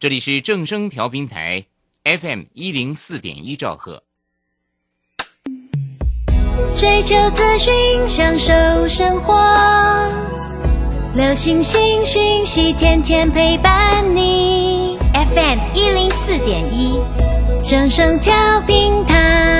[0.00, 1.66] 这里是正声调频台
[2.04, 4.02] FM 一零四点一兆赫。
[6.74, 9.36] 追求资讯，享受生活，
[11.14, 14.96] 流星星讯息，天天陪伴你。
[15.12, 16.98] FM 一零四点一，
[17.68, 18.32] 正声调
[18.62, 19.59] 频台。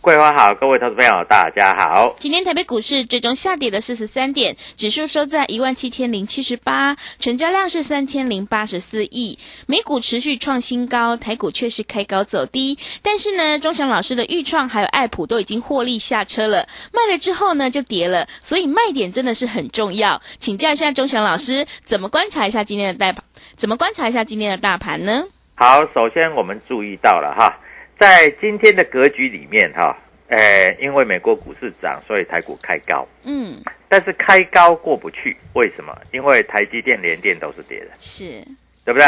[0.00, 2.14] 桂花好，各位投资朋友大家好。
[2.18, 9.36] 今天台北股市最终下跌了四十三点，指数收在一万七千零七十八，成交量是三千零八十四亿。
[9.66, 12.78] 美股持续创新高，台股却是开高走低。
[13.02, 20.22] 但是呢，钟祥老师的豫创还有爱普都已经获利下车了，卖了之后呢就跌了，所以卖点真的是很重要。
[20.38, 23.24] 请教一下钟祥老师，怎么观察一下今天的大盘？
[23.56, 25.24] 怎么观察一下今天的大盘呢？
[25.56, 27.58] 好，首先我们注意到了哈。
[27.98, 29.98] 在今天的格局里面，哈，
[30.28, 33.52] 呃，因为美国股市涨，所以台股开高，嗯，
[33.88, 35.96] 但是开高过不去，为什么？
[36.12, 38.40] 因为台积电、联电都是跌的，是，
[38.84, 39.06] 对不对？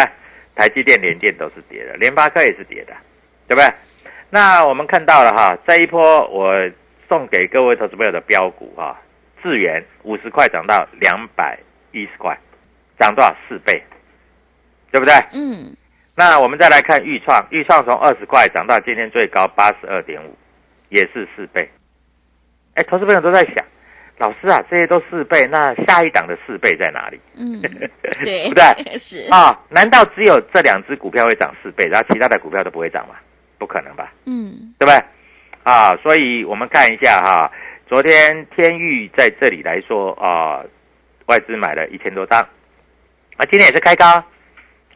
[0.56, 2.93] 台积电、联电都是跌的，联发科也是跌的，
[3.47, 3.73] 对不对？
[4.28, 6.53] 那我们看到了哈，这一波我
[7.09, 9.01] 送给各位投资朋友的标股哈，
[9.41, 11.59] 智源五十块涨到两百
[11.93, 12.37] 一十块，
[12.99, 13.34] 涨多少？
[13.49, 13.81] 四倍，
[14.91, 15.15] 对不对？
[15.33, 15.75] 嗯。
[16.16, 20.37] 那我们再来看豫创，豫创从二十块涨到今天最高八十二点五，
[20.88, 21.69] 也是四倍。
[22.75, 23.65] 哎，投资朋友都在想，
[24.19, 27.19] 老师啊，这些都四倍，那下一档的四倍在哪里？
[27.37, 27.60] 嗯，
[28.22, 28.62] 对，不对？
[28.98, 33.15] 是啊，难道只有这两只股票会涨四倍，然后其他的股票都不会涨吗？
[33.59, 34.12] 不可能吧？
[34.27, 35.03] 嗯，对不对？
[35.62, 37.50] 啊，所以我们看一下哈，
[37.87, 40.62] 昨天天域在这里来说啊，
[41.27, 42.41] 外资买了一千多张，
[43.37, 44.22] 啊，今天也是开高，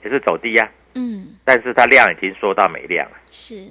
[0.03, 3.69] 也是走低呀、嗯，但是它量已经缩到没量了，是，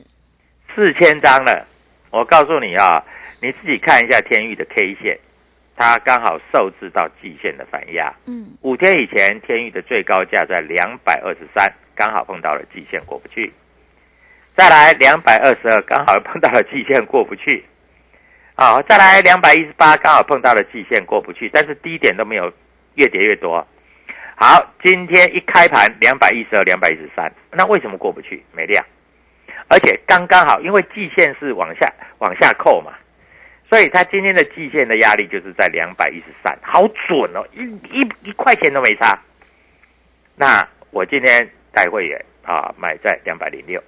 [0.76, 1.66] 四千张了。
[2.12, 3.04] 我告诉你啊，
[3.42, 5.18] 你自己看一下天域的 K 线，
[5.76, 8.14] 它刚好受制到季线的反压。
[8.26, 13.52] 嗯，五天以前，天域的最高价在两百二十三，刚好碰到了季线过不去。
[14.56, 17.66] 再来两百二十二，刚好碰到了季线过不去。
[18.56, 22.54] 好，再来两百一十八，刚好碰到了季线过不去，但是低点都没有
[22.94, 23.68] 越跌越多。
[24.36, 28.44] 好，今天一开盘两百一十二、两百一十三，那为什么过不去？
[28.52, 28.84] 没量，
[29.70, 32.94] 而且刚刚好，因为季线是往下往下扣嘛，
[33.70, 37.64] 所以它今天的季线的压力就是在两百一十三，好准哦，一
[37.98, 39.18] 一一块钱都没差。
[40.36, 43.82] 那我今天带会员啊买在两百零六，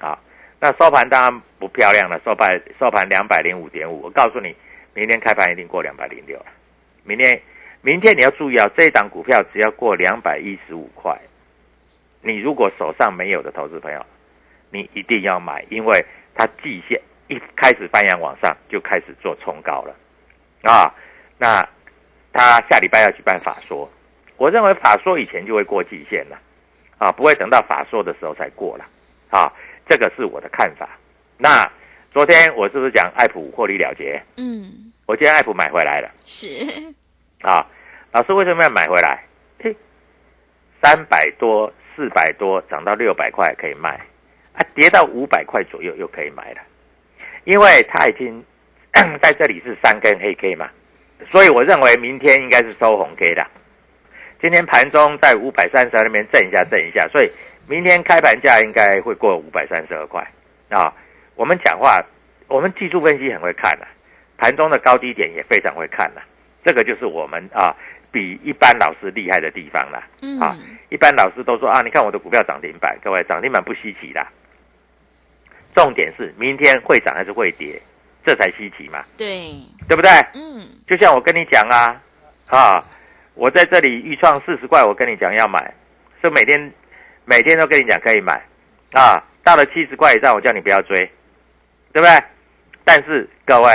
[0.00, 0.18] 啊，
[0.60, 4.54] 那收盘当然不漂亮了，收盘收盘两百零五点五，我告诉你，
[4.92, 6.46] 明天开盘一定过两百零六了，
[7.04, 7.40] 明天。
[7.84, 11.20] 明天你要注意啊，这一档股票只要过两百一十五块，
[12.20, 14.06] 你如果手上没有的投资朋友，
[14.70, 19.96] 你一定要买，因为它季线一开始翻扬往上，就开始做冲高了
[20.62, 20.94] 啊。
[21.38, 21.68] 那
[22.32, 23.90] 他下礼拜要举办法说，
[24.36, 26.38] 我认为法说以前就会过季线了
[26.98, 28.86] 啊，不会等到法说的时候才过了
[29.28, 29.52] 啊。
[29.88, 30.88] 这个是我的看法。
[31.36, 31.68] 那
[32.12, 34.22] 昨天我是不是讲爱普获利了结？
[34.36, 36.08] 嗯，我今天爱普买回来了。
[36.24, 36.46] 是，
[37.42, 37.66] 啊，
[38.12, 39.22] 老师为什么要买回来？
[39.62, 39.74] 嘿，
[40.80, 43.90] 三百多、四百多涨到六百块可以卖，
[44.54, 46.60] 啊，跌到五百块左右又可以买了，
[47.44, 48.42] 因为它已经
[49.20, 50.70] 在这里是三根黑 K 嘛，
[51.30, 53.46] 所以我认为明天应该是收红 K 的。
[54.40, 57.30] 今天盘中在五百三十二那边震一下震一下，所以
[57.68, 60.20] 明天开盘价应该会过五百三十二块
[60.68, 60.92] 啊。
[61.36, 61.98] 我们讲话，
[62.48, 63.86] 我们技术分析很会看的、
[64.36, 66.20] 盘中的高低点也非常会看的、
[66.64, 67.74] 这个就是我们啊
[68.10, 70.02] 比一般老师厉害的地方了。
[70.20, 70.56] 嗯，啊
[70.90, 74.26] 一般老师都说啊，你看我的股票涨停板，各位涨停板不稀奇啦。
[75.74, 77.80] 重点是明天会涨还是会跌，
[78.26, 79.54] 这才稀奇嘛，对，
[79.88, 80.10] 对不对？
[80.34, 82.00] 嗯，就像我跟你讲啊，
[82.48, 82.84] 啊，
[83.34, 85.72] 我在这里预创四十块，我跟你讲要买，
[86.22, 86.70] 是每天
[87.24, 88.38] 每天都跟你讲可以买，
[88.92, 91.10] 啊，到了七十块以上，我叫你不要追，
[91.90, 92.22] 对不对？
[92.84, 93.70] 但是各位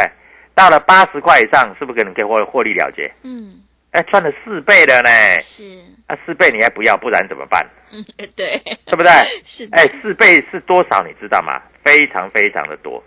[0.58, 3.12] 到了八十块以上，是不是可能可以获获利了结？
[3.22, 3.62] 嗯，
[3.92, 5.10] 哎，赚了四倍了呢，
[5.40, 5.78] 是，
[6.08, 7.64] 啊，四倍你还不要，不然怎么办？
[7.94, 8.04] 嗯，
[8.36, 8.58] 对，
[8.88, 9.12] 对不对？
[9.46, 11.04] 是的，哎，四倍是多少？
[11.06, 11.62] 你知道吗？
[11.84, 13.02] 非常非常的多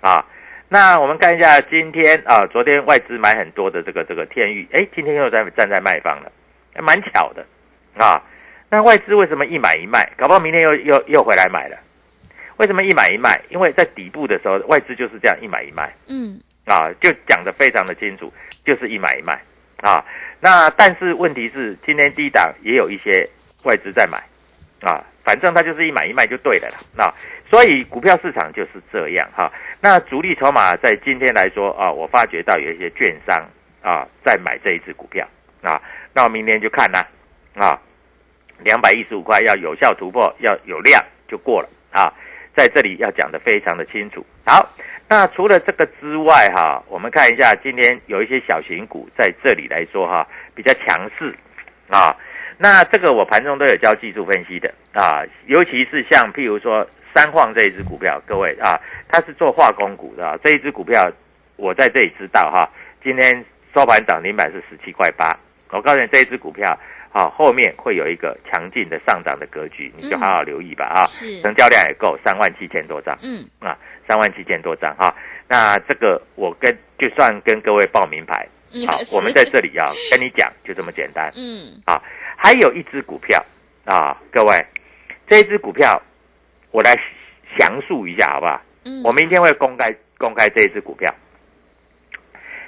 [0.00, 0.24] 啊！
[0.66, 6.32] 那我们看一下今天啊，昨天外资买很多的这个这个天域，哎，今天又在站在卖方了，
[6.74, 7.44] 还蛮巧的
[8.02, 8.20] 啊。
[8.70, 10.10] 那外资为什么一买一卖？
[10.16, 11.76] 搞不好明天又又又回来买了？
[12.56, 13.38] 为什么一买一卖？
[13.50, 18.32] 因为在底部的时候，外资就是这样一买一卖嗯，啊，就讲得非常的清楚，
[18.64, 19.40] 就是一买一卖
[19.82, 20.04] 啊。
[20.40, 23.28] 那但是问题是，今天低档也有一些
[23.64, 24.22] 外资在买
[24.80, 26.78] 啊，反正它就是一买一卖就对了啦。
[26.96, 27.12] 那
[27.50, 29.50] 所以股票市场就是这样哈。
[29.80, 33.46] 那主力筹码在今天来说啊，我发觉到有一些券商
[33.82, 35.26] 啊在买这一只股票
[35.62, 35.80] 啊，
[36.12, 37.06] 那我明天就看啦
[37.54, 37.78] 啊，
[38.62, 42.12] 两百一十五块要有效突破，要有量就过了啊。
[42.56, 44.24] 在这里要讲的非常的清楚。
[44.46, 44.68] 好，
[45.08, 51.34] 那除了这个之外哈，我们看一下今天有一些小型股在这里来说哈比较强势
[51.88, 52.16] 啊。
[52.56, 61.10] 那这个我盘中都有教技术分析的啊，尤其是像譬如说三晃这一只股票，各位啊，它是做化工股的、啊，这一只股票
[61.56, 62.68] 我在这里知道哈，
[63.02, 65.36] 今天收盘涨停板是十七块八，
[65.70, 66.78] 我告诉你这一只股票
[67.12, 73.18] 啊后面会有一个强劲的上涨的格局，你就好好留意吧啊，是，成交量也够三万七千多张。
[73.20, 75.14] 嗯，啊，三万七千多张哈。
[75.48, 81.32] 那这个我跟就算跟各位报名牌，嗯好，是我们在这里啊 跟你讲，就这么简单。
[81.36, 81.80] 嗯，
[82.36, 83.44] 还有一只股票
[83.84, 84.64] 啊，各位，
[85.28, 86.00] 这一只股票
[86.70, 86.96] 我来
[87.58, 88.60] 详述一下好不好？
[88.84, 91.14] 嗯，我明天会公开公开这一只股票。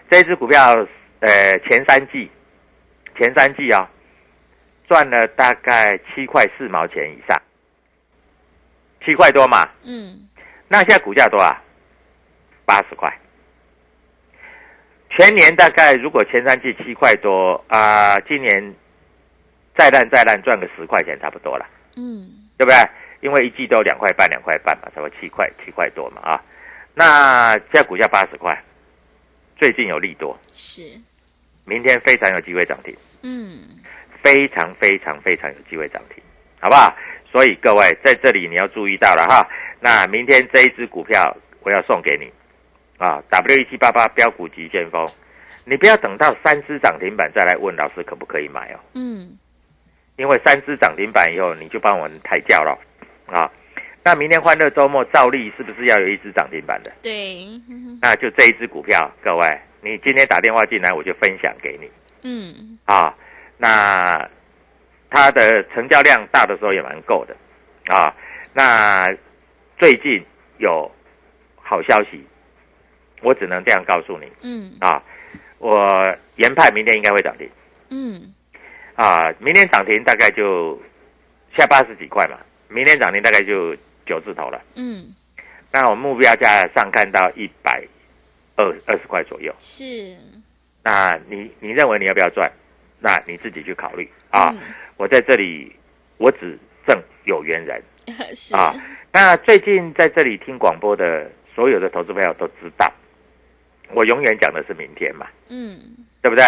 [0.09, 0.87] 这一只股票，
[1.21, 2.31] 呃，前三季
[3.19, 3.91] 前三季啊，
[4.88, 7.43] 赚了大概七块四毛钱以上，
[9.05, 9.69] 七块多嘛。
[9.83, 10.29] 嗯，
[10.68, 11.56] 那现在股价多少？
[12.64, 13.12] 八十块。
[15.10, 18.74] 全年大概如果前三季七块多啊、今年
[19.74, 21.66] 再烂再烂赚个十块钱差不多了，
[21.96, 22.28] 嗯，
[22.58, 22.76] 对不对？
[23.20, 26.42] 因为一季都两块半两块半嘛，差不多七块七块多嘛啊。
[26.92, 28.62] 那现在股价八十块，
[29.56, 30.82] 最近有利多，是，
[31.64, 33.78] 明天非常有机会涨停，嗯，
[34.22, 36.22] 非常非常非常有机会涨停，
[36.60, 36.94] 好不好？
[37.37, 39.47] 所以各位在这里你要注意到了哈。
[39.79, 42.33] 那明天这一只股票我要送给你
[42.97, 45.06] 啊，W 一七八八标股急先锋，
[45.67, 49.37] 你不要等到三只涨停板再来问老师可不可以买哦，嗯，
[50.17, 52.79] 因为三只涨停板以后你就帮我们抬轿了
[53.27, 53.53] 啊。
[54.03, 56.91] 那明天欢乐周末照例是不是要有一只涨停板的？
[57.03, 61.87] 对，嗯那就这一只股票，各位，你今天打电话进来我就分享给你。
[62.23, 63.15] 嗯，啊，
[63.59, 64.27] 那
[65.11, 67.37] 它的成交量大的时候也蛮够的
[67.94, 68.14] 啊。
[68.53, 69.08] 那
[69.79, 70.25] 最近
[70.58, 70.91] 有
[71.56, 72.25] 好消息，
[73.23, 75.02] 我只能这样告诉你嗯，啊。
[75.59, 77.49] 我研判明天应该会涨停
[77.88, 78.35] 嗯，
[78.95, 80.78] 啊，明天涨停大概就
[81.54, 82.37] 下八十几块嘛，
[82.69, 84.62] 明天涨停大概就九字头了。
[84.75, 85.14] 嗯，
[85.73, 87.83] 那我目标价上看到一百
[88.57, 89.50] 二二十块左右。
[89.59, 90.16] 是，
[90.83, 92.50] 那你你认为你要不要赚？
[93.00, 94.50] 那你自己去考虑啊。
[94.53, 94.59] 嗯
[94.99, 95.71] 我在这里，
[96.17, 97.83] 我只赠有缘人
[98.35, 98.73] 是，啊。
[99.12, 102.91] 那最近在这里听广播的所有的投资朋友都知道，
[103.93, 105.79] 我永远讲的是明天嘛，嗯，
[106.23, 106.43] 对不对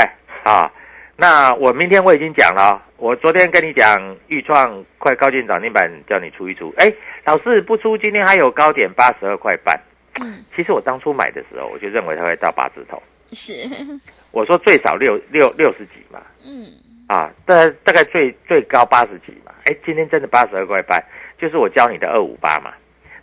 [0.45, 0.73] 啊？
[1.15, 6.73] 那我明天我已经讲了，我昨天跟你讲豫创快靠近涨停板，叫你出一出。
[6.79, 6.91] 哎，
[7.25, 9.79] 老师不出，今天还有高点八十二块半。
[10.21, 13.03] 嗯，其实我当初买的时候，我就认为它会到八字头，
[13.33, 13.53] 是，
[14.31, 16.21] 我说最少六六六十几嘛。
[16.45, 16.67] 嗯，
[17.07, 21.03] 啊，大大概最最高八十几嘛，哎，今天真的八十二块半，
[21.39, 22.73] 就是我教你的二五八嘛。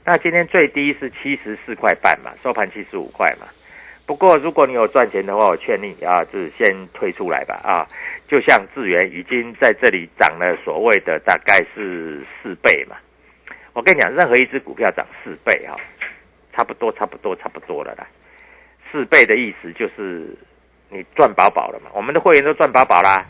[0.03, 3.47] 那今天最低是七十四块半嘛，收盘七十五块嘛。
[4.05, 7.88] 不过如果你有赚钱的话，我劝你啊，就是先退出来吧啊。
[8.27, 12.97] 就像智源已经在这里涨了所谓的大概是四倍嘛。
[13.74, 15.75] 我跟你讲，任何一只股票涨四倍哈、
[16.53, 18.07] 差不多差不多差不多了啦。
[18.91, 20.35] 四倍的意思就是
[20.95, 23.25] 你赚饱饱了嘛，我们的会员都赚饱饱啦，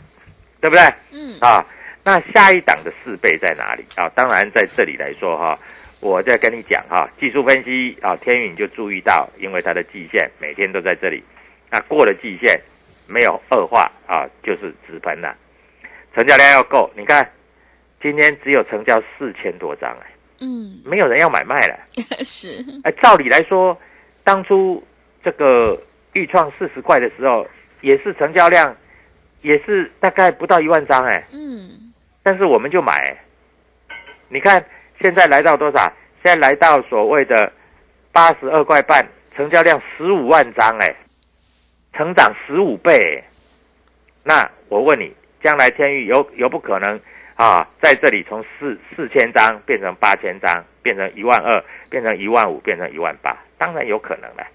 [0.60, 0.82] 对不对？
[1.10, 1.66] 嗯，啊，
[2.04, 4.08] 那下一档的四倍在哪里啊？
[4.14, 5.58] 当然在这里来说哈，
[6.00, 11.22] 我在跟你讲哈，技术分析啊，天宇你就注意到，因为它的季线每天都在这里，
[11.70, 12.60] 那过了季线
[13.08, 15.34] 没有恶化啊，就是直喷了，
[16.14, 16.88] 成交量要够。
[16.96, 17.28] 你看
[18.00, 20.06] 今天只有成交四千多张哎，
[20.40, 21.76] 嗯，没有人要买卖了。
[22.24, 23.76] 是，哎，照理来说，
[24.22, 24.82] 当初
[25.24, 25.76] 这个
[26.16, 27.46] 预创四十块的时候，
[27.82, 28.74] 也是成交量，
[29.42, 31.92] 也是大概不到一万张哎，嗯，
[32.22, 33.14] 但是我们就买。
[34.30, 34.64] 你看
[34.98, 35.92] 现在来到多少？
[36.24, 37.52] 现在来到所谓的
[38.12, 40.96] 八十二块半，成交量十五万张哎，
[41.92, 43.22] 成长十五倍哎。
[44.24, 46.98] 那我问你，将来天域有有不可能
[47.34, 53.36] 啊，在这里从四四千张变成八千张，变成一万二，变成一万五，变成一万八？
[53.58, 54.46] 当然有可能了。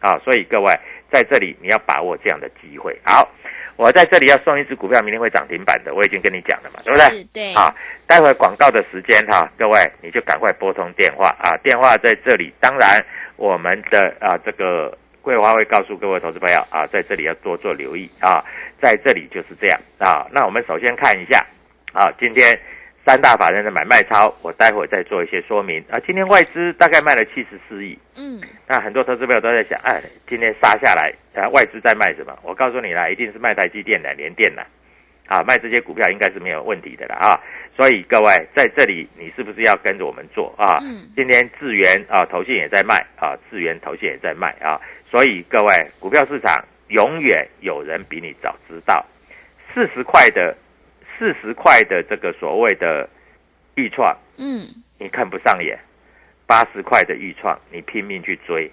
[0.00, 0.72] 啊，所以各位
[1.10, 2.98] 在这里你要把握这样的机会。
[3.04, 3.28] 好，
[3.76, 7.18] 我在这里要送一只股票，明天会涨停板的，我已经跟你讲了嘛，对不对？
[7.18, 7.74] 是，对，啊，
[8.06, 12.52] 待会广告的时间哈，各位你就赶快拨通电话啊，电话在这里。
[12.60, 13.04] 当然，
[13.36, 18.44] 我们的啊这个桂花会告诉各位投资朋友啊，在这里要多做留意啊，
[18.80, 20.26] 在这里就是这样啊。
[20.30, 21.44] 那我们首先看一下
[21.92, 22.58] 啊，今天
[23.04, 25.98] 三大法人的买卖超，我待会再做一些说明啊。
[26.06, 32.38] 今天外资大概卖了七十四亿，嗯，那很多投资朋友都在想，哎，今天杀下来，啊，外资在卖什么？
[32.42, 34.64] 我告诉你啦，一定是卖台积电的、联电的，
[35.26, 37.40] 啊，卖这些股票应该是没有问题的了啊。
[37.74, 40.78] 所以各位在这里，你是不是要跟着我们做啊？
[40.82, 44.78] 嗯今天智源啊，投信也在卖啊，智源投信也在卖啊。
[45.08, 49.04] 所以各位，股票市场永远有人比你早知道，
[49.72, 50.54] 四十块的
[51.20, 53.06] 四十块的这个所谓的
[53.74, 54.66] 预创，嗯，
[54.98, 55.78] 你看不上眼，
[56.46, 58.70] 八十块的预创，你拼命去追，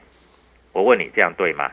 [0.71, 1.69] 我问你这样对吗？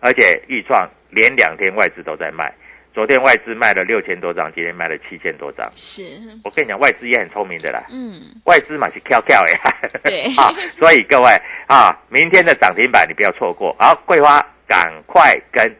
[0.00, 2.50] 而且预创连两天外资都在卖，
[2.94, 5.70] 昨天外资卖了六千多张，今天卖了七千多张。
[5.76, 6.02] 是，
[6.44, 9.60] 我跟你讲，外资也很聪明的啦，嗯，外资嘛是跳跳呀，
[10.02, 10.24] 对。
[10.40, 11.28] 啊，所以各位
[11.66, 13.76] 啊，明天的涨停板你不要错过。
[13.78, 15.70] 好，桂花赶快跟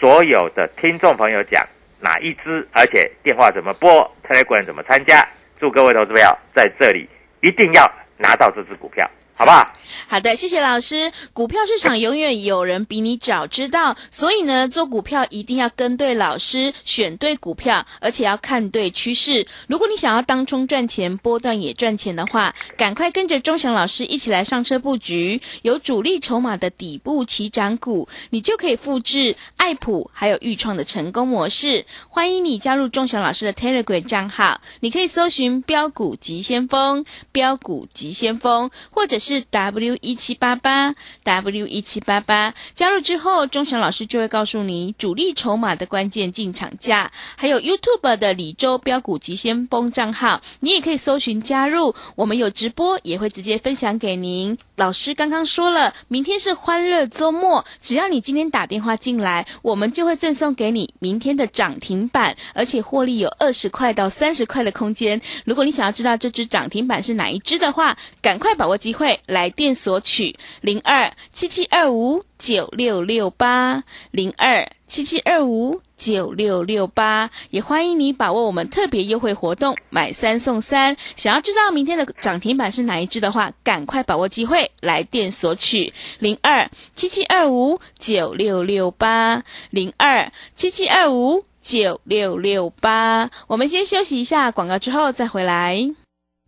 [0.00, 1.64] 所有的听众朋友讲
[2.02, 5.26] 哪一支，而且电话怎么拨，Telegram 怎么参加。
[5.60, 7.08] 祝各位投资朋友在这里
[7.40, 9.72] 一定要拿到这支股票，好不好？
[10.08, 11.10] 好的，谢谢老师。
[11.32, 19.46] 股票市场永远有人比你早知道，所以呢，做股票一定要跟对老师，选对股票，而且要看对趋势。
[19.66, 31.84] 如果你想要当冲赚钱，波段也赚钱的话，赶快跟着钟祥老师一起来上车布局，有主力筹码的底部起涨股，你就可以复制爱普还有豫创的成功模式。
[32.08, 42.52] 欢迎你加入钟祥老师的 Telegram 账号，你可以搜寻“标股急先锋”、“标股急先锋”，或者是 W 一七八八 W 一七八八。
[42.74, 51.94] 加入之后，钟祥老师就会告诉你主力筹码的关键进场价，还有 YouTube 的李周标股急先锋账号，你也可以搜寻加入。
[52.16, 54.58] 我们有直播，也会直接分享给您。
[54.74, 65.20] 老师刚刚说了，明天是欢乐周末，只要你今天打电话进来，我们就会赠送给你明天的涨停板，而且获利有二十块到三十块的空间。
[65.44, 75.80] 如果你想要知道这只涨停板是哪一只的话，赶快把握机会来电索取零二七七二五九六六八零二七七二五。
[76.02, 80.96] 九六六八，也欢迎你把握我们特别优惠活动，买三送三。
[81.14, 93.30] 想要知道明天的涨停板是哪一只的话，赶快把握机会来电索取零二七七二五九六六八零二七七二五九六六八。
[93.46, 96.01] 我们先休息一下广告，之后再回来。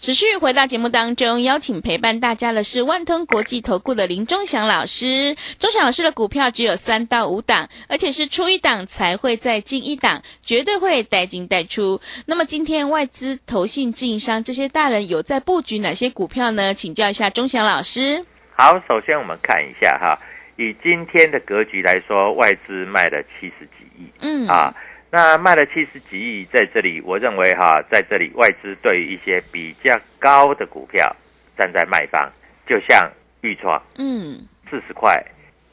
[0.00, 5.36] 持续回到节目当中，邀请陪伴大家的是万通国际投顾的林忠祥老师。
[5.58, 12.00] 忠祥老师的股票只有三到五档，而且是出一档才会再进一档，绝对会带进带出。
[12.24, 16.72] 那么今天外资、投信、自营商这些大人有在布局哪些股票呢？
[16.72, 18.24] 请教一下忠祥老师。
[18.56, 20.18] 好，首先我们看一下哈，
[20.56, 24.74] 以今天的格局来说，外资卖了七十几亿，嗯啊，
[25.12, 31.14] 那卖了七十几亿，在这里，我认为哈，在这里外资对于一些比较高的股票
[31.58, 32.30] 站在卖方，
[32.66, 35.20] 就像豫创嗯，四十块、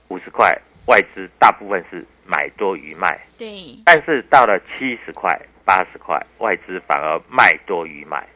[0.08, 8.28] 五十块，外资大部分是买多于卖，对，但是到了七十块、八十块，外资反而卖多于买，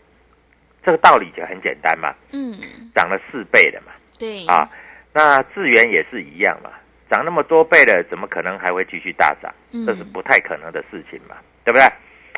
[0.85, 2.59] 这个道理就很简单嘛，嗯，
[2.93, 4.69] 涨了四倍了嘛，对，啊，
[5.13, 6.69] 那智源也是一样嘛，
[7.11, 9.53] 涨那么多倍了，怎么可能还会继续大涨？
[9.73, 11.85] 嗯这是不太可能的事情嘛，对不对？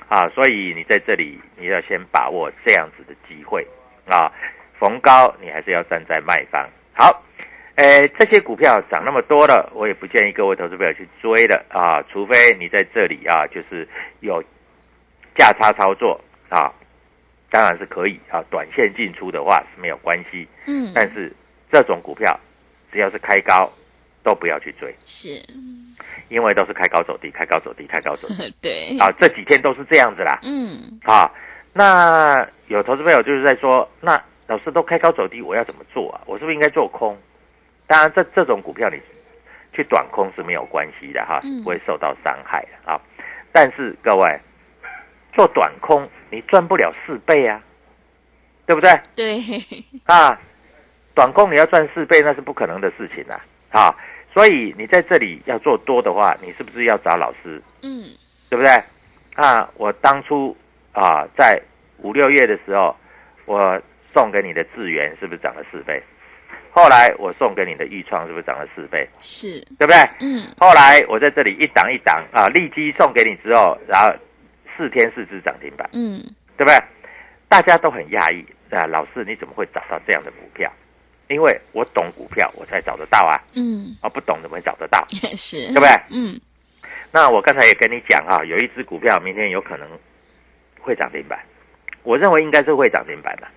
[0.09, 3.65] 啊，所以你在这里你要先把握这样子的机会
[4.07, 4.31] 啊，
[4.79, 6.67] 逢高你还是要站在卖方。
[6.93, 7.23] 好，
[7.75, 13.87] 诶，这些股票涨那么多了，我也不建议各位投资朋友去追了啊，除非你在这里啊，就是
[14.21, 14.43] 有
[15.35, 16.71] 价差操作啊，
[17.49, 21.31] 当然是可以啊，短线进出的话是没有关系，嗯，但是
[21.71, 22.39] 这种股票
[22.91, 23.71] 只要是开高，
[24.23, 25.41] 都不要去追，是，
[26.29, 31.29] 因为都是开高走低，开高走低，开高走低 对，啊，这几天都是这样子啦嗯，啊。
[31.73, 36.21] 那有投资朋友就是在说，那老师都开高走低，我要怎么做啊？
[36.25, 37.17] 我是不是应该做空？
[37.87, 38.97] 当然，这这种股票你
[39.73, 42.99] 去短空是没有关系的哈，嗯不会受到伤害的啊。
[43.51, 44.39] 但是各位
[45.33, 47.61] 做短空，你赚不了四倍啊，
[48.65, 48.99] 对不对？
[49.15, 49.41] 对，
[50.05, 50.39] 啊，
[51.15, 53.43] 短空你要赚四倍，那是不可能的事情啊！
[53.73, 53.93] 啊，
[54.33, 57.61] 所以你在这里要做多的话，你是不是要找老师？
[57.81, 58.05] 嗯，
[58.49, 58.71] 对不对？
[59.35, 60.55] 啊，我当初
[60.93, 61.59] 啊，在
[61.97, 62.95] 五六月的时候，
[63.45, 63.81] 我
[64.13, 66.01] 送给你的智源是不是涨了四倍？
[66.71, 69.07] 后来我送给你的豫创是不是涨了四倍？
[69.21, 69.97] 是，对不对？
[70.21, 74.13] 嗯，后来我在这里一档一档啊，利基送给你之后，然后
[74.77, 76.19] 四天四只涨停板，嗯，
[76.57, 76.79] 对不对？
[77.49, 80.71] 大家都很讶异啊，老师你怎么会找到这样的股票？
[81.27, 83.39] 因为我懂股票，我才找得到啊！
[83.53, 85.05] 嗯，啊，不懂怎么会找得到？
[85.35, 85.89] 是，对不对？
[86.09, 86.39] 嗯，
[87.11, 89.87] 那我刚才也跟你讲啊，有一只股票明天有可能
[90.79, 91.39] 会涨停板，
[92.03, 93.47] 我认为应该是会涨停板的。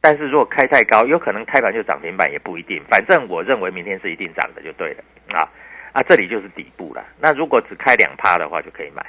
[0.00, 2.82] 但是如果开太高，有可能开盘就涨停板也不一定。
[2.90, 5.04] 反正我认为明天是一定涨的就对了
[5.38, 5.48] 啊
[5.92, 7.04] 啊，这里就是底部了。
[7.18, 9.04] 那如果只开两趴的话，就可以买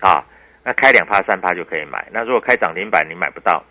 [0.00, 0.24] 啊。
[0.62, 2.06] 那开两趴三趴就可以买。
[2.12, 3.64] 那如果开涨停板你买不到，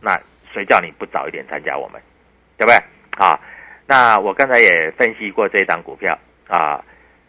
[0.00, 0.18] 那
[0.52, 2.00] 谁叫你不早一点参加我们，
[2.56, 2.76] 对不对？
[3.18, 3.38] 啊，
[3.86, 6.18] 那我刚才也分析过这一档股票
[6.48, 6.82] 啊，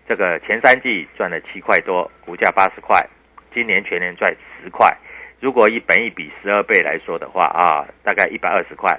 [0.07, 3.05] 这个前三季赚了七块多，股价八十块，
[3.53, 4.95] 今年全年赚十块。
[5.39, 8.97] 如果以本一比十二倍来说的话啊，大概一百二十块。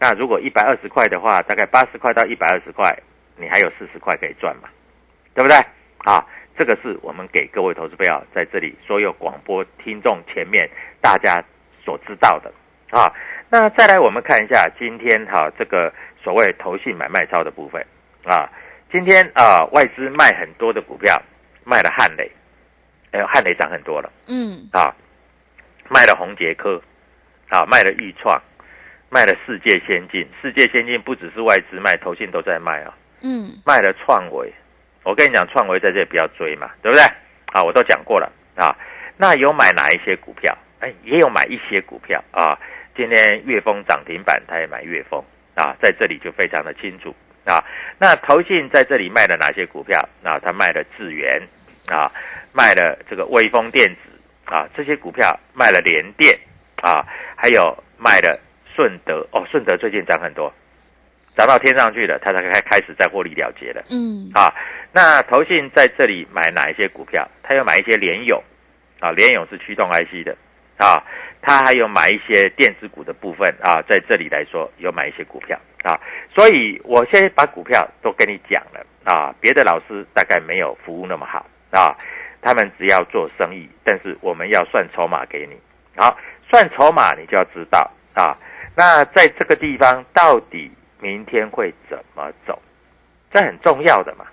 [0.00, 2.92] 那如果一百二十块的话，大概八十块到一百二十块，
[3.36, 4.68] 你还有四十块可以赚嘛，
[5.34, 5.56] 对不对？
[5.98, 6.26] 啊，
[6.58, 10.68] 这个是我们给各位投资朋友在这里所有广播听众前面
[11.00, 11.42] 大家
[11.84, 12.52] 所知道的
[12.90, 13.10] 啊。
[13.54, 17.80] 那再来我们看一下今天哈、这个所谓投信买卖超的部分
[18.24, 18.50] 啊，
[18.90, 21.22] 今天啊外资卖很多的股票，
[21.62, 22.28] 卖了汉磊，
[23.12, 24.10] 哎呦汉磊涨很多了。
[24.26, 24.92] 嗯，啊，
[25.88, 26.82] 卖了宏杰科，
[27.48, 28.36] 啊，卖了豫创，
[29.08, 30.26] 卖了世界先进。
[30.42, 34.52] 世界先进不只是外资卖，投信都在卖啊，嗯，卖了创维。
[35.04, 37.04] 我跟你讲，创维在这里不要追嘛，对不对？
[37.52, 38.74] 啊，我都讲过了啊。
[39.16, 40.58] 那有买哪一些股票？
[40.80, 42.58] 哎，也有买一些股票啊。
[42.96, 45.22] 今天粤丰涨停板，他也买粤丰
[45.54, 47.14] 啊，在这里就非常的清楚。
[47.44, 47.62] 啊。
[47.98, 50.00] 那投信在这里卖了哪些股票？
[50.22, 51.42] 啊，他卖了智源。
[51.86, 52.10] 啊，
[52.52, 54.00] 卖了这个微风电子。
[54.46, 56.38] 啊，这些股票卖了联电。
[56.82, 58.38] 啊，还有卖了
[58.74, 60.52] 顺德哦，顺德最近涨很多，
[61.34, 63.82] 涨到天上去了，他才开开始在获利了结了。
[63.88, 64.52] 嗯，啊，
[64.92, 67.26] 那投信在这里买哪一些股票？
[67.42, 68.42] 他要买一些联友，
[69.00, 70.36] 啊，联友是驱动 IC 的，
[70.78, 71.02] 啊，
[71.40, 76.00] 他还有买一些电子股的部分啊，在这里来说有买一些股票啊，
[76.34, 81.94] 所以我现在把股票都跟你讲了啊，别的老师大概没有服务那么好啊，
[82.40, 85.56] 他们只要做生意，但是我们要算筹码给你，
[85.96, 86.16] 好，
[86.50, 88.36] 算筹码你就要知道啊，
[88.76, 92.60] 那在这个地方到底明天会怎么走？
[93.32, 94.24] 这很重要的嘛，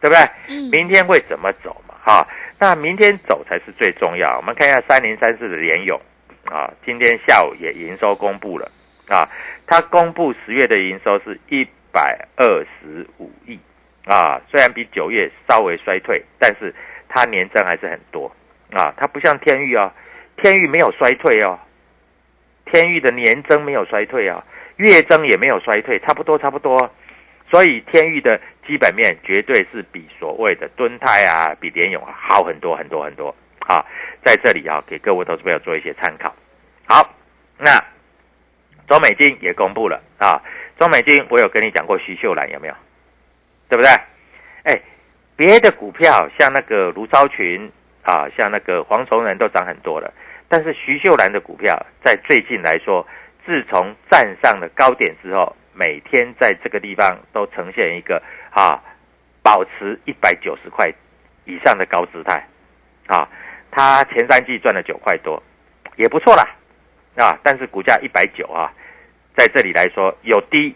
[0.00, 0.28] 对不对？
[0.48, 2.28] 嗯，明天会怎么走好？
[2.58, 4.36] 那明天走才是最重要。
[4.36, 5.98] 我们看一下三零三四的联咏
[6.44, 8.70] 啊，今天下午也营收公布了
[9.08, 9.26] 啊，
[9.66, 13.58] 它公布十月的营收是一百二十五亿
[14.04, 16.74] 啊，虽然比九月稍微衰退，但是
[17.08, 18.30] 它年增还是很多
[18.70, 19.90] 啊，它不像天域哦，
[20.36, 21.58] 天域没有衰退哦，
[22.66, 24.44] 天域的年增没有衰退哦，
[24.76, 26.90] 月增也没有衰退，差不多差不多。
[27.50, 33.84] 所以天域的基本面绝对是比所谓的敦泰啊、比联咏啊好很多很多很多啊，
[34.24, 36.34] 在这里啊给各位投资朋友做一些参考。
[36.86, 37.14] 好，
[37.58, 37.82] 那
[38.86, 40.40] 中美金也公布了啊，
[40.78, 42.74] 中美金我有跟你讲过徐秀兰有没有？
[43.68, 43.90] 对不对？
[44.64, 44.80] 哎，
[45.36, 47.70] 别的股票像那个卢超群
[48.02, 50.12] 啊，像那个黄崇仁都涨很多了，
[50.48, 53.06] 但是徐秀兰的股票在最近来说，
[53.46, 58.22] 自从站上了高点之后，每天在这个地方都呈现一个
[58.54, 58.80] 啊，
[59.42, 60.88] 保持一百九十块
[61.44, 62.42] 以上的高姿态
[63.08, 63.28] 啊。
[63.70, 65.42] 它前三季赚了九块多，
[65.96, 66.48] 也不错啦，
[67.16, 68.72] 啊，但是股价一百九啊，
[69.36, 70.72] 在这里来说有低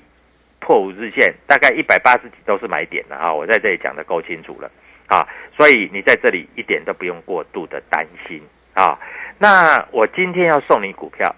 [0.59, 4.69] 破五日线，大概一百八十几都是买点的啊，我在这里讲的够清楚了
[5.07, 5.25] 啊，
[5.57, 8.43] 所以你在这里一点都不用过度的担心
[8.75, 8.99] 啊。
[9.39, 11.33] 那我今天要送你股票，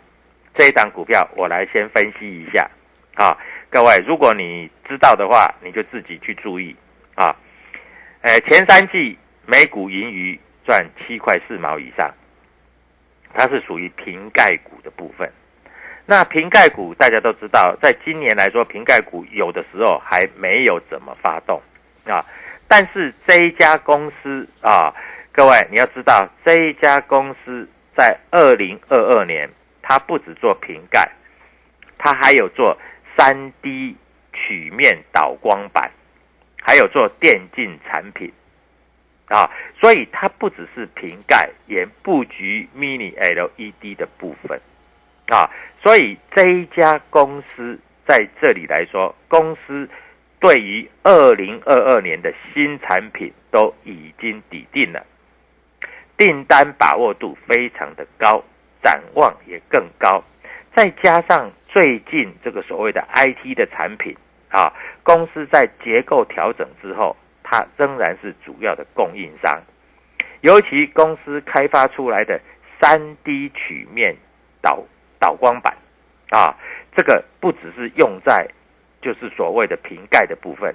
[0.54, 2.66] 这一档股票我来先分析一下
[3.16, 3.36] 啊，
[3.70, 6.74] 各位，如果你知道的话，你就自己去注意
[7.14, 7.34] 啊。
[8.20, 12.12] 呃，前三季每股盈余赚七块四毛以上，
[13.32, 15.30] 它是属于瓶盖股的部分。
[16.04, 21.62] 那瓶盖股大家都知道，在今年来说，瓶盖股有的时候还没有怎么发动
[22.04, 22.26] 啊。
[22.66, 24.92] 但是这一家公司啊，
[25.30, 29.48] 各位你要知道，这一家公司在二零二二年，
[29.80, 31.08] 它不只做瓶盖，
[31.96, 32.76] 它还有做
[33.20, 33.94] 三 D
[34.32, 35.90] 曲面导光板，
[36.62, 38.32] 还有做电竞产品
[39.26, 39.50] 啊。
[39.78, 44.58] 所以它不只是瓶盖，也布局 Mini LED 的部分
[45.28, 45.50] 啊。
[45.82, 47.78] 所以这一家公司
[48.08, 49.86] 在这里来说，公司
[50.38, 55.04] 对于二零二二年的新产品都已经抵定了，
[56.16, 58.42] 订单把握度非常的高，
[58.82, 60.24] 展望也更高。
[60.74, 64.14] 再加上最近这个所谓的 IT 的产品
[64.50, 69.60] 啊，公司在结构调整之后，它仍然是主要的供应商。
[70.42, 72.40] 尤其公司开发出来的
[72.80, 74.14] 三 D 曲面
[74.60, 74.84] 导。
[75.20, 75.76] 导光板，
[76.30, 76.56] 啊，
[76.96, 78.48] 这个不只是用在，
[79.02, 80.74] 就是所谓的瓶盖的部分，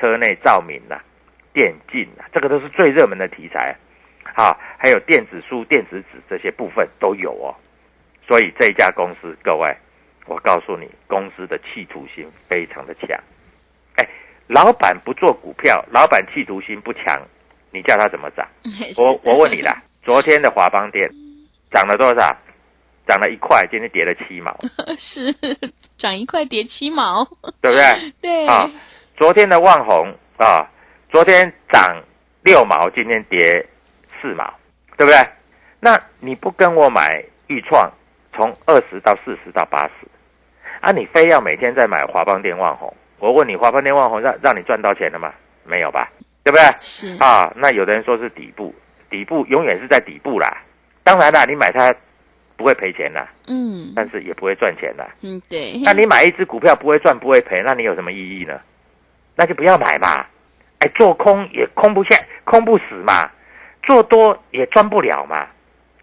[0.00, 0.98] 车内照明呐、
[1.52, 3.76] 电竞呐，这个都是最热门的题材，
[4.34, 7.54] 啊，还有电子书、电子纸这些部分都有哦。
[8.26, 9.76] 所以这家公司，各位，
[10.26, 13.08] 我告诉你，公司的企图心非常的强。
[13.96, 14.08] 哎，
[14.46, 17.20] 老板不做股票，老板企图心不强，
[17.70, 18.46] 你叫他怎么涨？
[18.96, 21.10] 我我问你啦，昨天的华邦店
[21.70, 22.36] 涨了多少？
[23.06, 24.56] 涨了一块，今天跌了七毛，
[24.96, 25.30] 是
[25.98, 27.22] 涨一块跌七毛，
[27.60, 28.12] 对不对？
[28.22, 28.70] 对啊，
[29.14, 30.66] 昨天的万红啊，
[31.10, 32.02] 昨天涨
[32.42, 33.66] 六毛，今天跌
[34.22, 34.50] 四毛，
[34.96, 35.18] 对不对？
[35.80, 37.92] 那你不跟我买预创，
[38.32, 40.08] 从二十到四十到八十，
[40.84, 45.32] 啊，你非要每天在买华邦电万红，我问你，华邦电万红让让你赚到钱了吗？
[45.64, 46.10] 没有吧？
[46.44, 46.64] 对不对？
[46.78, 48.74] 是啊，那有的人说是底部，
[49.08, 50.58] 底部永远是在底部啦。
[51.02, 51.94] 当然啦，你买它。
[52.56, 55.04] 不会赔钱啦，嗯，但是也不会赚钱啦。
[55.22, 55.76] 嗯，对。
[55.82, 58.60] 那你买一只股票不会赚不会赔，那你有什么意义呢？
[59.34, 60.24] 那就不要买嘛。
[60.78, 63.28] 哎，做空也空不下，空不死嘛。
[63.82, 65.44] 做多也赚不了嘛。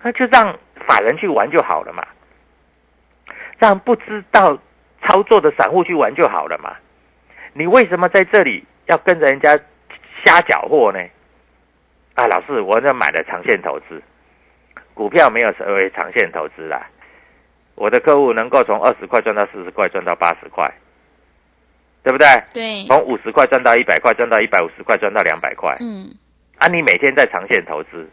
[0.01, 0.53] 那就让
[0.85, 2.05] 法人去玩就好了嘛。
[3.57, 4.59] 让不知道
[5.03, 6.75] 操作的散户去玩就好了嘛。
[7.53, 9.59] 你为什么在这里要跟着人家
[10.23, 10.99] 瞎搅和呢？
[12.15, 14.01] 啊，老师，我这买了长线投资。
[14.93, 16.85] 股票没有所谓长线投资啦，
[17.75, 20.69] 我的客户能够从二十块赚到四十块，赚到八十块，
[22.03, 22.27] 对不对？
[22.53, 22.85] 对。
[22.87, 25.75] 从五十块赚到一百块，赚到一百五十块，赚到两百块。
[25.79, 26.13] 嗯。
[26.57, 28.07] 啊，你每天在长线投资，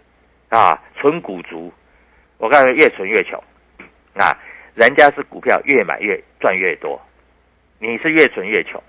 [0.48, 1.72] 啊，存股族，
[2.38, 3.38] 我告诉你，越存越穷。
[4.14, 4.34] 啊，
[4.78, 7.00] 人家是股票越买越赚越多，
[7.80, 8.80] 你是越存越穷，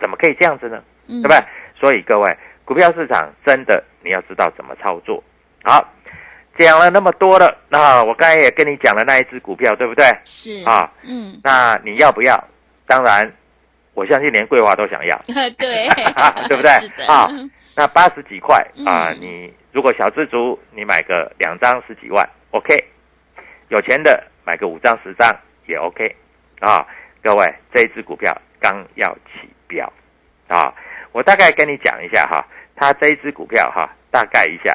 [0.00, 0.82] 怎么可以这样子呢？
[1.06, 1.38] 对不对？
[1.78, 5.22] 所以各位，股票市场真的你要知道怎么操作。
[5.62, 5.92] 好。
[6.58, 10.06] 讲了那么多了，那我刚才也跟你讲了那一只股票，对不对？
[10.24, 12.42] 是啊，嗯，那你要不要？
[12.86, 13.30] 当然，
[13.92, 15.14] 我相信连桂花都想要，
[15.58, 15.86] 对，
[16.48, 16.70] 对不对？
[17.06, 17.28] 啊，
[17.74, 18.56] 那八十几块
[18.86, 22.74] 啊，嗯你如果小资族，你买个两张十几万，OK；
[23.68, 26.14] 有钱的买个五张十张也 OK。
[26.60, 26.86] 啊，
[27.22, 29.92] 各位，这一只股票刚要起标
[30.48, 30.72] 啊，
[31.12, 34.74] 我大概跟你讲一下哈，它这一只股票哈，大概一下。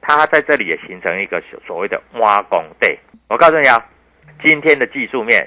[0.00, 3.86] 它在这里也形成一个所谓的挖工对，我告诉你啊，
[4.42, 5.46] 今天的技术面，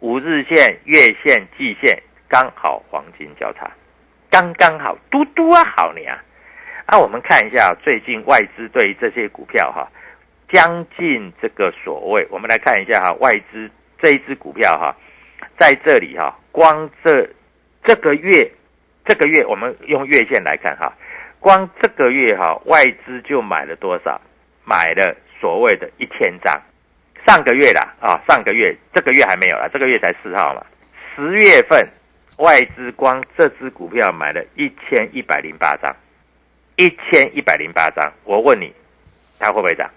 [0.00, 3.70] 五日线、月线、季线刚好黄金交叉，
[4.30, 6.18] 刚刚好，嘟嘟啊，好你啊！
[6.86, 9.86] 啊，我们看一下最近外资对于这些股票哈，
[10.52, 14.94] 将近这个所谓，我们来看一下哈，外资这一只股票哈，
[15.58, 17.26] 在这里哈，光这
[17.82, 18.48] 这个月，
[19.06, 20.92] 这个月我们用月线来看哈。
[21.40, 24.20] 光这个月哈，外资就买了多少？
[24.64, 26.60] 买了所谓的一千张。
[27.26, 30.64] 上个月啦啊，上个月这个月还没有了，这个月才四号嘛。
[31.16, 31.88] 十月份
[32.36, 35.96] 外资光这只股票买了一千一百零八张，
[36.76, 38.12] 一千一百零八张。
[38.24, 38.72] 我问你，
[39.38, 39.90] 它会不会涨？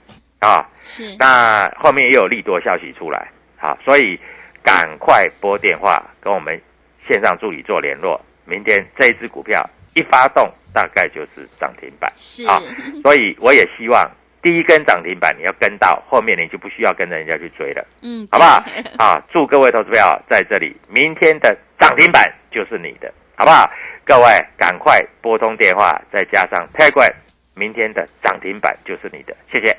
[0.46, 1.16] 啊，是。
[1.18, 3.28] 那后面也有利多消息出来，
[3.58, 4.20] 好，所以
[4.64, 6.60] 赶快拨电话跟我们
[7.08, 8.20] 线上助理做联络。
[8.46, 10.52] 明天这一只股票一发动。
[10.76, 12.62] 大概就是涨停板是啊，
[13.02, 18.62] 所以我也希望第一根涨停板你要跟到，后面你就不需要跟着人家去追了，嗯，好不好？
[19.00, 23.72] 啊，祝各位投资票在这里，明天的涨停板就是你的，好不好？
[24.04, 24.26] 各位
[24.58, 27.14] 赶快拨通电话，再加上 Telegram，
[27.54, 29.74] 明天的涨停板就是你的，谢谢。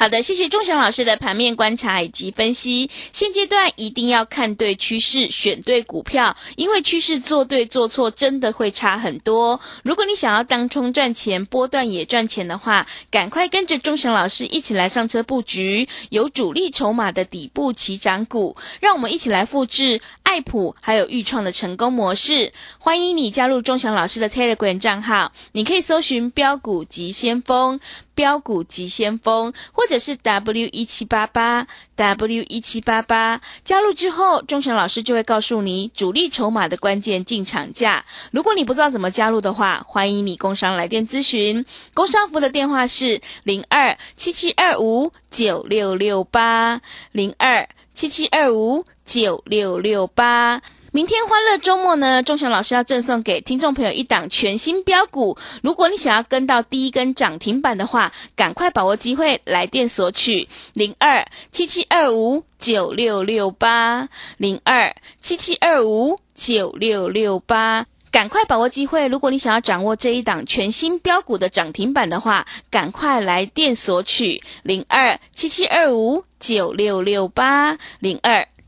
[0.00, 2.88] 好的，谢谢钟祥老师的盘面观察以及分析。
[3.12, 9.60] 现阶段一定要看对趋势，选对股票，因为趋势做对做错真的会差很多。
[9.82, 22.52] 如果你想要当冲赚钱，波段也赚钱的话，赶快跟着钟祥老师一起来上车布局有主力筹码的底部起涨股，让我们一起来复制爱普还有预创的成功模式。
[22.78, 27.80] 欢迎你加入钟祥老师的 Telegram 账号，你可以搜寻标股急先锋。
[28.14, 31.66] 标股急先锋，或者是 W 一七八八
[31.96, 38.04] W 一七八八，加入之后，钟祥老师就会告诉你主力筹码的关键进场价。
[38.30, 41.64] 如果你不知道怎么加入的话，欢迎你工商来电咨询。
[41.92, 50.62] 工商服的电话是零二七七二五九六六八零二七七二五九六六八。
[50.92, 55.36] 明天欢乐周末呢，钟祥老师要赠送给听众朋友一档全新标股。
[55.64, 67.86] 如果你想要跟到第一根涨停板的话，赶快把握机会，来电索取零二七七二五九六六八零二七七二五九六六八。
[68.12, 69.06] 赶快把握机会！
[69.06, 78.46] 如果你想要掌握这一档全新标股的涨停板的话，赶快来电索取零二七七二五九六六八零二。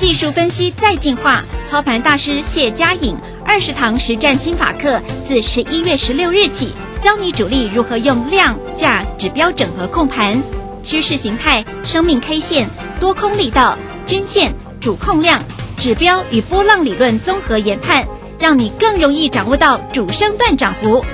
[0.00, 6.70] 技术分析再进化，操盘大师谢佳颖二十堂实战心法课，自十一月十六日起，
[7.02, 10.42] 教你主力如何用量价指标整合控盘，
[10.82, 12.66] 趋势形态、生命 K 线、
[12.98, 15.44] 多空力道、均线、主控量、
[15.76, 18.08] 指标与波浪理论综合研判，
[18.38, 21.04] 让你更容易掌握到主升段涨幅。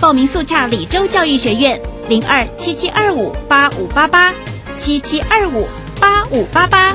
[0.00, 4.32] 报名速洽李州教育学院零二七七二五八五八八
[4.78, 5.66] 七七二五
[5.98, 6.94] 八五八八。